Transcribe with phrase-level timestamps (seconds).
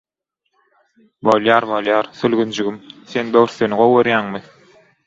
[1.29, 2.81] –Bolýar, bolýar, Sülgünjigim,
[3.13, 4.47] sen böwürsleni gowy görýäňmi?